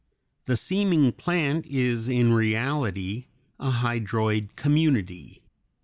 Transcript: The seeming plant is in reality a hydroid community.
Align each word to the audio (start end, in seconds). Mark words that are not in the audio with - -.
The 0.45 0.57
seeming 0.57 1.11
plant 1.11 1.67
is 1.67 2.09
in 2.09 2.33
reality 2.33 3.27
a 3.59 3.69
hydroid 3.69 4.55
community. 4.55 5.43